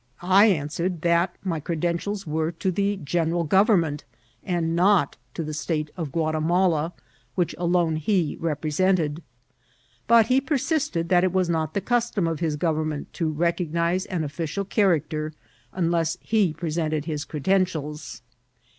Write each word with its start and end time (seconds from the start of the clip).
I 0.23 0.47
answered 0.47 1.01
that 1.01 1.35
my 1.43 1.59
credentials 1.59 2.25
were 2.25 2.51
to 2.53 2.71
the 2.71 2.95
general 3.03 3.43
government, 3.43 4.03
and 4.43 4.75
not 4.75 5.15
to 5.35 5.43
that 5.43 5.43
of 5.43 5.45
the 5.45 5.53
State 5.53 5.91
of 5.95 6.11
Onatimala, 6.15 6.93
"Vj^hich 7.37 7.53
alone 7.59 7.97
he 7.97 8.35
represented; 8.39 9.21
but 10.07 10.25
he 10.25 10.41
per 10.41 10.57
sisted 10.57 11.09
that 11.09 11.23
it 11.23 11.31
was 11.31 11.49
not 11.51 11.75
the 11.75 11.81
custom 11.81 12.27
oi 12.27 12.35
his 12.35 12.55
government 12.55 13.13
to 13.13 13.29
recognise 13.29 14.07
an 14.07 14.23
official 14.23 14.65
character 14.65 15.33
nnless 15.77 16.17
he 16.21 16.51
jHresented 16.51 17.05
his 17.05 17.23
credentials. 17.23 18.23